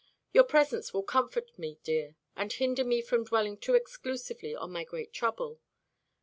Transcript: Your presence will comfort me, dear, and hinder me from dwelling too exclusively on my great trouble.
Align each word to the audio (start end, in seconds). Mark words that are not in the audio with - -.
Your 0.33 0.45
presence 0.45 0.95
will 0.95 1.03
comfort 1.03 1.51
me, 1.59 1.77
dear, 1.83 2.15
and 2.35 2.51
hinder 2.51 2.83
me 2.83 3.03
from 3.03 3.23
dwelling 3.23 3.55
too 3.57 3.75
exclusively 3.75 4.55
on 4.55 4.71
my 4.71 4.83
great 4.83 5.13
trouble. 5.13 5.59